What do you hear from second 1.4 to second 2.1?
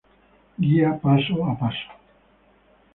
a paso.